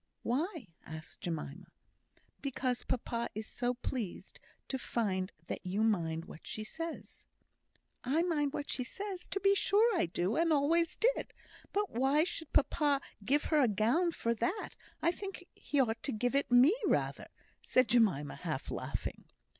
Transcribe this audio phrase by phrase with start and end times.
[0.23, 1.67] "Why?" asked Jemima.
[2.41, 4.39] "Because papa is so pleased
[4.69, 7.27] to find that you mind what she says."
[8.03, 9.27] "I mind what she says!
[9.27, 11.33] To be sure I do, and always did.
[11.71, 14.69] But why should papa give her a gown for that?
[15.03, 17.27] I think he ought to give it me rather,"
[17.61, 19.25] said Jemima, half laughing.